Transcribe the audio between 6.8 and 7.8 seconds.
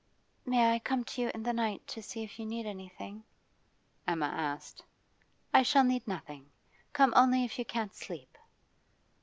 Come only if you